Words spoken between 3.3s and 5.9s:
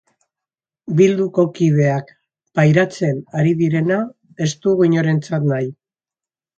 ari direna ez dugu inorentzat nahi.